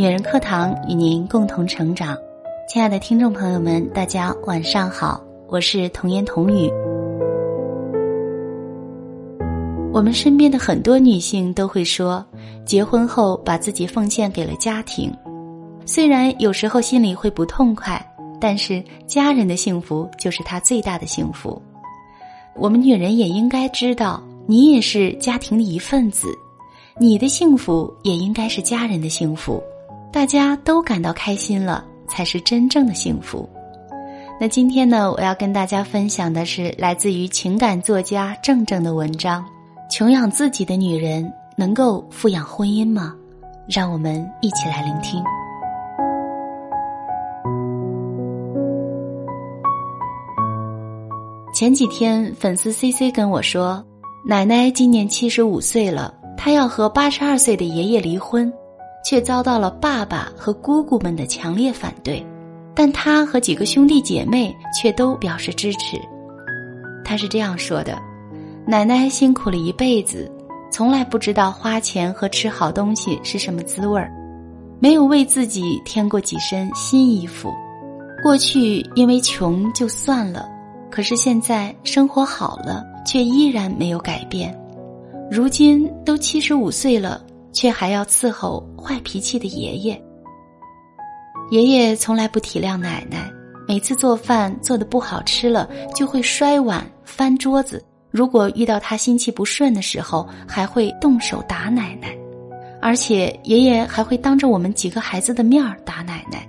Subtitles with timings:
[0.00, 2.16] 女人课堂与您共同成长。
[2.66, 6.70] 亲爱的听众朋友们，大家晚上好，我是童言童语。
[9.92, 12.24] 我们身边的很多女性都会说，
[12.64, 15.14] 结婚后把自己奉献给了家庭，
[15.84, 18.02] 虽然有时候心里会不痛快，
[18.40, 21.60] 但是家人的幸福就是她最大的幸福。
[22.56, 26.28] 我们女人也应该知道，你也是家庭的一份子，
[26.96, 29.62] 你的幸福也应该是家人的幸福，
[30.12, 31.84] 大家都感到开心了。
[32.10, 33.48] 才是真正的幸福。
[34.40, 39.44] 那今天呢，我要跟大家分享的是来自于情感作家郑正的文章：
[39.88, 43.14] 穷养自己的女人能够富养婚姻吗？
[43.68, 45.22] 让我们一起来聆听。
[51.54, 53.84] 前几天，粉丝 C C 跟我说，
[54.26, 58.52] 奶奶今年七十五岁了，她要和八十二岁的爷爷离婚。
[59.04, 62.24] 却遭到了爸爸和姑姑们的强烈反对，
[62.74, 66.00] 但他和几个兄弟姐妹却都表示支持。
[67.04, 67.98] 他是这样说的
[68.66, 70.30] ：“奶奶辛苦了一辈子，
[70.70, 74.12] 从来不知道花钱和吃好东西是什么滋味儿，
[74.78, 77.52] 没有为自己添过几身新衣服。
[78.22, 80.48] 过去因为穷就算了，
[80.90, 84.54] 可是现在生活好了，却依然没有改变。
[85.30, 87.20] 如今都七十五岁了。”
[87.52, 90.02] 却还要伺候坏脾气的爷爷。
[91.50, 93.30] 爷爷从来不体谅奶奶，
[93.66, 97.84] 每次做饭做的不好吃了，就会摔碗翻桌子。
[98.10, 102.16] 如果遇到他心气不顺的时候，还会动手打奶奶，
[102.80, 106.48] 而且爷爷还会当着我们几个孩子的面儿打奶奶。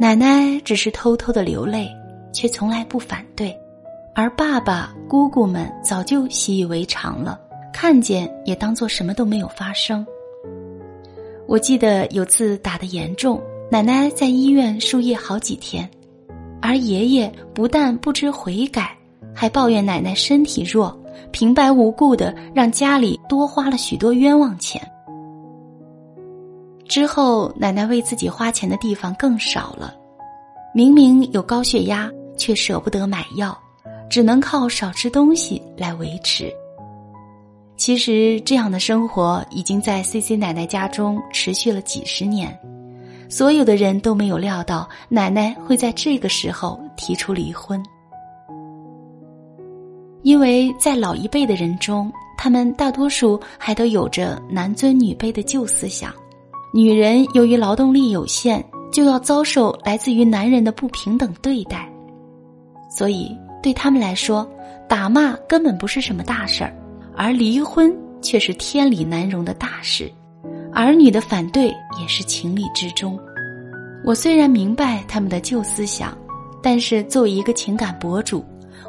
[0.00, 1.88] 奶奶只是偷偷的流泪，
[2.32, 3.56] 却从来不反对，
[4.14, 7.40] 而爸爸姑姑们早就习以为常了。
[7.72, 10.06] 看见也当做什么都没有发生。
[11.46, 13.40] 我记得有次打得严重，
[13.70, 15.88] 奶奶在医院输液好几天，
[16.60, 18.96] 而爷爷不但不知悔改，
[19.34, 20.94] 还抱怨奶奶身体弱，
[21.30, 24.80] 平白无故的让家里多花了许多冤枉钱。
[26.86, 29.94] 之后，奶奶为自己花钱的地方更少了，
[30.74, 33.56] 明明有高血压，却舍不得买药，
[34.10, 36.52] 只能靠少吃东西来维持。
[37.78, 42.58] 其实，这样的生活已经在 C C 奶奶家中持续了几十年，
[43.28, 47.80] 所有的人都没有料到奶奶会在这个时候提出离婚，
[50.22, 56.12] 因为在老一辈的人中，他们大多数还都有着男尊女卑的旧思想，
[56.74, 58.62] 女人由于劳动力有限，
[58.92, 61.88] 就要遭受来自于男人的不平等对待，
[62.90, 64.46] 所以对他们来说，
[64.88, 66.74] 打骂根本不是什么大事儿。
[67.18, 67.92] 而离婚
[68.22, 70.08] 却是天理难容的大事，
[70.72, 71.64] 儿女的反对
[72.00, 73.18] 也是情理之中。
[74.04, 76.16] 我虽然明白他们的旧思想，
[76.62, 78.44] 但是作为一个情感博主，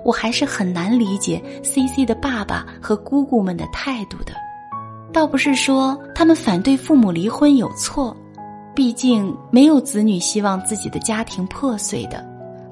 [0.05, 4.33] 我还是很难理解 C C 的爸爸和姑姑们的态度的。
[5.11, 8.15] 倒不是说他们反对父母离婚有错，
[8.75, 12.23] 毕竟没有子女希望自己的家庭破碎的。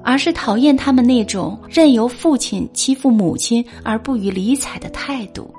[0.02, 5.52] 而是讨厌他们那种任由父亲欺负母亲而不予理睬的态度。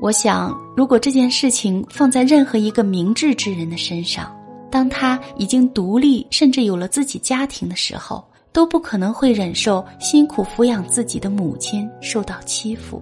[0.00, 4.34] 我想，如果这件事情放在任何一个明智之人的身上，
[4.70, 13.00] 当他已经独立，甚至有了自己家庭的时候，都不可能会忍受辛苦抚养自己的母亲受到欺负。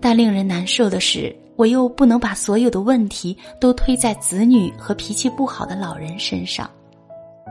[0.00, 6.70] 但令人难受的是，我又不能把所有的问题都推在子女和脾气不好的老人身上，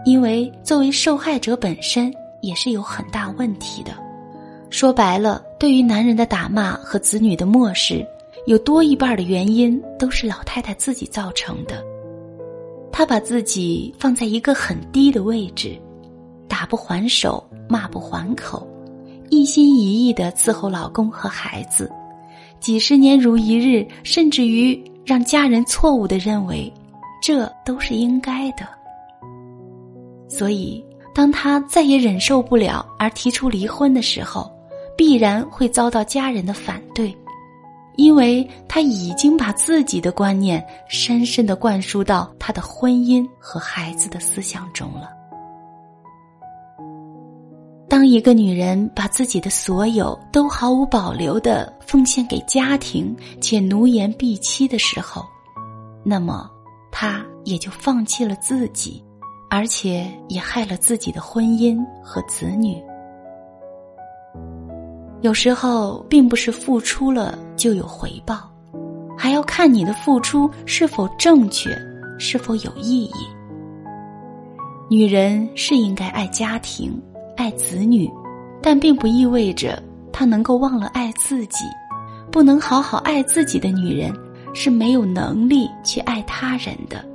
[0.05, 2.13] 因为作为受害者本身。
[2.43, 3.93] 也是有很大问题的。
[4.69, 8.05] 说白了，对于男人的打骂和子女的漠视，
[8.47, 11.83] 有多一半的原因都是老太太自己造成的。
[12.91, 15.79] 她把自己放在一个很低的位置，
[16.47, 18.67] 打不还手，骂不还口，
[19.29, 21.89] 一心一意的伺候老公和孩子，
[22.59, 26.71] 几十年如一日，甚至于让家人错误的认为，
[27.21, 28.67] 这都是应该的。
[30.27, 30.83] 所以。
[31.13, 34.51] 当他再也忍受不了而提出离婚的时候，
[34.97, 37.15] 必然会遭到家人的反对，
[37.95, 45.09] 因为他已经把自己的观念深深的灌输到他的婚姻和孩子的思想中了。
[47.87, 55.23] 当一个女人把自己的所有都毫无保留的奉献给家庭，且奴颜婢膝的时候，
[56.03, 56.49] 那么
[56.91, 59.03] 她也就放弃了自己。
[59.55, 62.83] 而且也害了自己的婚姻和子女。
[65.21, 68.49] 有时候，并不是付出了就有回报，
[69.15, 71.69] 还要看你的付出是否正确，
[72.17, 73.13] 是否有意义。
[74.89, 76.99] 女人是应该爱家庭、
[77.37, 78.11] 爱子女，
[78.59, 79.79] 但并不意味着
[80.11, 81.63] 她能够忘了爱自己。
[82.31, 84.11] 不能好好爱自己的女人，
[84.55, 87.12] 是没有能力去爱他人的。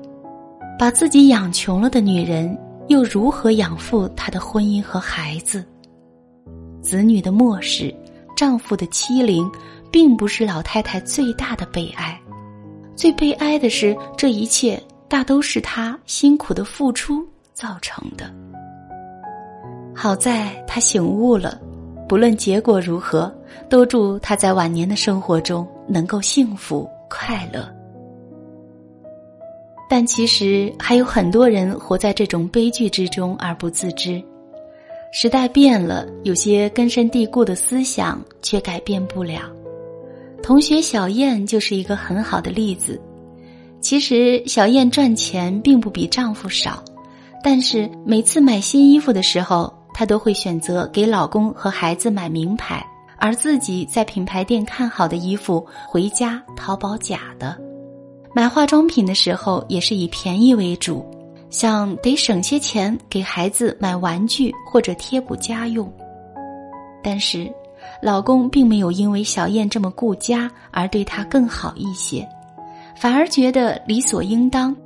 [0.78, 5.64] 把自己养穷了的女人，又如何养父她的婚姻和孩子？
[6.80, 7.92] 子女的漠视，
[8.36, 9.50] 丈夫的欺凌，
[9.90, 12.16] 并不是老太太最大的悲哀。
[12.94, 18.32] 最悲哀的是，这一切大都是她辛苦的付出造成的。
[19.92, 21.60] 好在她醒悟了。
[22.08, 23.30] 不论结果如何，
[23.68, 27.68] 都祝她在晚年的生活中能够幸福快乐。
[29.88, 34.22] 但其实还有很多人活在这种悲剧之中而不自知。
[35.12, 39.40] 时代变了，有些根深蒂固的思想却改变不了。
[40.42, 43.00] 同学小燕就是一个很好的例子。
[43.80, 46.82] 其实小燕赚钱并不比丈夫少，
[47.42, 49.72] 但是每次买新衣服的时候。
[49.94, 52.86] 她都会选择给老公和孩子买名牌，
[53.16, 57.58] 而自己在品牌店看好的衣服回家淘宝假的。
[58.34, 61.04] 买化妆品的时候也是以便宜为主，
[61.50, 65.90] 想得省些钱给孩子买玩具或者贴补家用。
[67.02, 67.50] 但是，
[68.02, 72.28] 老公并没有因为小燕这么顾家而对她更好一些，
[72.94, 74.76] 反而觉得理所应当，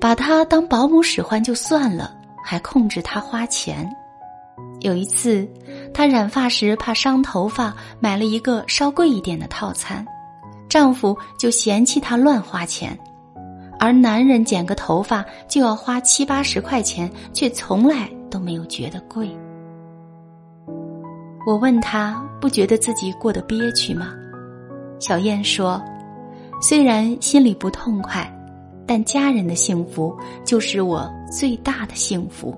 [0.00, 3.88] 把她当保姆使唤就算了，还控制她花钱。
[4.80, 5.46] 有一次，
[5.92, 10.04] 她染发时怕伤头发，买了一个稍贵一点的套餐，
[10.76, 12.98] 丈夫就嫌弃她乱花钱，
[13.80, 19.26] 而男人剪个头发就要花七八十块钱，却从来都没有觉得贵。
[21.46, 24.08] 我问他不觉得自己过得憋屈吗？
[24.98, 25.82] 小燕说
[26.60, 28.30] ：“虽然心里不痛快，
[28.86, 30.14] 但家人的幸福
[30.44, 32.54] 就是我最大的幸福，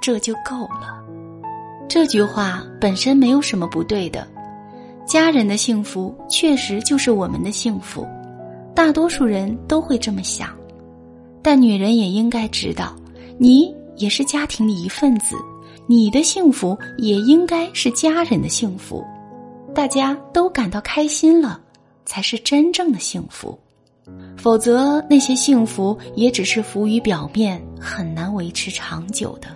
[0.00, 1.00] 这就够了。”
[1.88, 4.26] 这句话本身没有什么不对的，
[5.06, 8.06] 家人的幸福确实就是我们的幸福，
[8.74, 10.48] 大多数人都会这么想，
[11.42, 12.94] 但女人也应该知道，
[13.38, 15.36] 你也是家庭的一份子，
[15.86, 19.04] 你的幸福也应该是家人的幸福，
[19.74, 21.60] 大家都感到开心了，
[22.06, 23.58] 才是真正的幸福，
[24.36, 29.48] 否则那些幸福也只是浮于表面，很难维持长久的。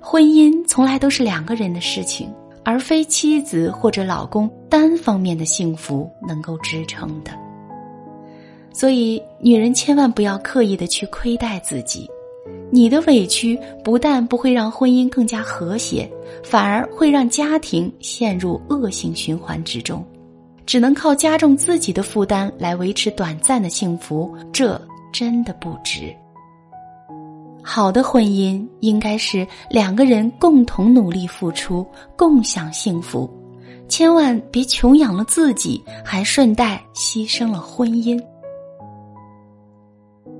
[0.00, 2.30] 婚姻从来都是两个人的事情，
[2.64, 7.30] 而非妻子或者老公单方面的幸福能够支撑的。
[8.72, 12.10] 所以，女人千万不要刻意的去亏待自己，
[12.70, 16.10] 你的委屈不但不会让婚姻更加和谐，
[16.42, 20.04] 反而会让家庭陷入恶性循环之中，
[20.66, 24.80] 只能靠加重自己的负担来维持短暂的幸福，这
[25.12, 26.12] 真的不值。
[27.66, 31.84] 好的婚姻应该是两个人共同努力付出，
[32.14, 33.28] 共享幸福，
[33.88, 38.22] 千万别穷养了自己，还顺带牺牲了婚姻。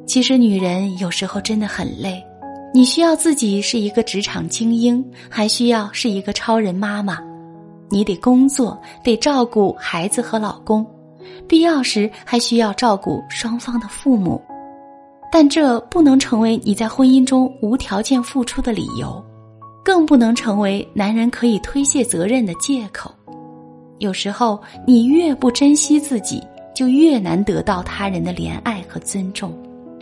[0.06, 2.22] 其实女人有时候真的很累，
[2.74, 7.18] 你需要自己是一个职场精英，还需要是一个超人妈妈，
[7.88, 10.86] 你得工作，得照顾孩子和老公，
[11.48, 14.38] 必要时还需要照顾双方的父母。
[15.36, 19.20] 但这不能成为你在婚姻中无条件付出的理由，
[19.84, 23.12] 更不能成为男人可以推卸责任的借口。
[23.98, 26.40] 有时候，你越不珍惜自己，
[26.72, 29.50] 就越难得到他人的怜爱和尊重；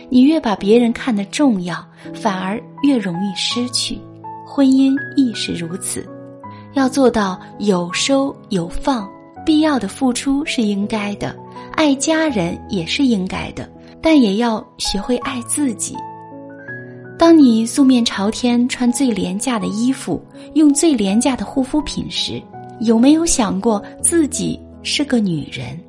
[0.07, 3.99] 你越把别人看得重要，反而越容易失去。
[4.45, 6.07] 婚姻亦是如此，
[6.73, 9.09] 要做到有收有放，
[9.43, 11.35] 必要的付出是应该的，
[11.71, 13.67] 爱家人也是应该的。
[14.03, 15.95] 但也要学会爱自己。
[17.17, 20.21] 当你素面朝天穿最廉价的衣服，
[20.55, 22.41] 用最廉价的护肤品时，
[22.81, 25.79] 有没有想过自己是个女人？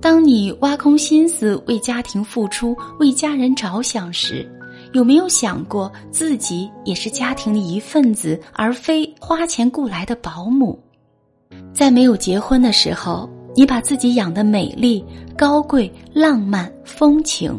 [0.00, 4.50] 当你挖空心思为家庭付出、为家人着想时，
[4.92, 10.78] 有没有想过自己也是家庭的一份子，而非花钱雇来的保姆？
[11.74, 13.28] 在没有结婚的时候。
[13.56, 15.02] 你把自己养的美丽、
[15.34, 17.58] 高贵、浪漫、风情，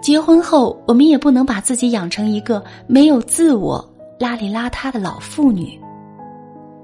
[0.00, 3.86] 结婚后，我们也不能把自己养成一个没有自我、
[4.18, 5.78] 邋里邋遢的老妇女。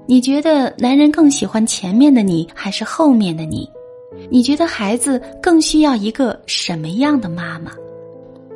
[0.05, 3.67] 你觉得男人更喜欢前面的你，还是后面的你？
[4.29, 7.71] 你觉得孩子更需要一个什么样的妈妈？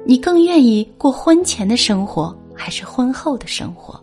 [0.05, 3.99] 你更愿意过婚前的生活，还是婚后的生活？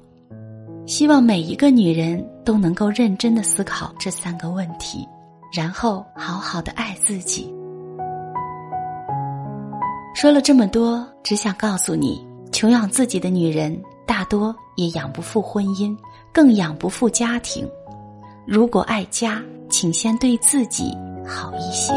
[0.84, 5.06] 希望每一个女人都能够认真的思考这三个问题。
[5.52, 7.52] 然后好好的爱自己。
[10.14, 15.96] 说了这么多，只想告诉你，穷养自己的女人，大多也养不富婚姻，
[16.32, 17.66] 更养不富家庭。
[18.46, 21.92] 如果爱家，请先对自己好一些。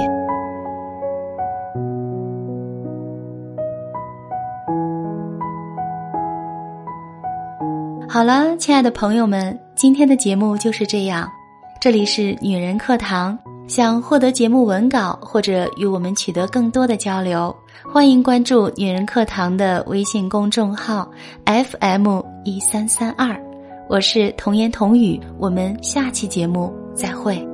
[8.07, 11.27] 好了，亲爱的朋友们，今天的节目就是这样。
[11.83, 13.37] 这里是女人课堂，
[13.67, 21.11] 想获得节目文稿或者与我们取得更多的交流，欢迎关注女人课堂的微信公众号
[21.45, 23.37] FM 一三三二。
[23.89, 27.45] 我是童言童语，我们下期节目再会。